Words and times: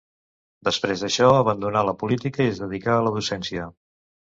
Després 0.67 1.03
d'això 1.05 1.27
abandonà 1.41 1.85
la 1.91 1.95
política 2.05 2.49
i 2.49 2.51
es 2.55 2.65
dedicà 2.65 2.97
a 3.03 3.07
la 3.11 3.15
docència. 3.21 3.71